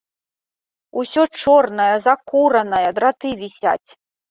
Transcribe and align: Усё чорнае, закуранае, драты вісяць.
Усё 1.01 1.23
чорнае, 1.41 1.91
закуранае, 2.07 2.83
драты 2.99 3.29
вісяць. 3.45 3.89